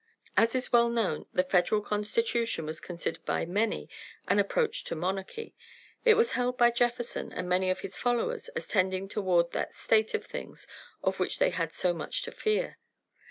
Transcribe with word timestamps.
As 0.35 0.55
is 0.55 0.73
well 0.73 0.89
known, 0.89 1.27
the 1.31 1.43
Federal 1.43 1.79
constitution 1.83 2.65
was 2.65 2.79
considered 2.79 3.23
by 3.23 3.45
many 3.45 3.87
an 4.27 4.39
approach 4.39 4.83
to 4.85 4.95
monarchy. 4.95 5.53
It 6.03 6.15
was 6.15 6.31
held 6.31 6.57
by 6.57 6.71
Jefferson 6.71 7.31
and 7.31 7.47
many 7.47 7.69
of 7.69 7.81
his 7.81 7.97
followers 7.99 8.49
as 8.57 8.67
tending 8.67 9.07
toward 9.07 9.51
that 9.51 9.75
state 9.75 10.15
of 10.15 10.25
things 10.25 10.65
of 11.03 11.19
which 11.19 11.37
they 11.37 11.51
had 11.51 11.71
so 11.71 11.93
much 11.93 12.23
to 12.23 12.31
fear. 12.31 12.79